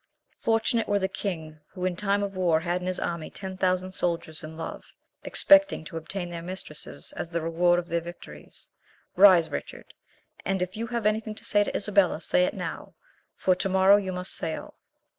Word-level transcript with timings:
Fortunate 0.39 0.87
were 0.87 0.97
the 0.97 1.07
king 1.07 1.59
who 1.73 1.85
in 1.85 1.95
time 1.95 2.23
of 2.23 2.35
war 2.35 2.61
had 2.61 2.81
in 2.81 2.87
his 2.87 2.99
army 2.99 3.29
ten 3.29 3.55
thousand 3.55 3.91
soldiers 3.91 4.43
in 4.43 4.57
love, 4.57 4.83
expecting 5.23 5.85
to 5.85 5.95
obtain 5.95 6.31
their 6.31 6.41
mistresses 6.41 7.11
as 7.11 7.29
the 7.29 7.39
reward 7.39 7.77
of 7.77 7.87
their 7.87 8.01
victories. 8.01 8.67
Rise, 9.15 9.51
Richard, 9.51 9.93
and 10.43 10.59
if 10.59 10.75
you 10.75 10.87
have 10.87 11.05
anything 11.05 11.35
to 11.35 11.45
say 11.45 11.63
to 11.65 11.75
Isabella, 11.75 12.19
say 12.19 12.45
it 12.45 12.55
now, 12.55 12.95
for 13.35 13.53
to 13.53 13.69
morrow 13.69 13.97
you 13.97 14.11
must 14.11 14.33
sail." 14.33 14.73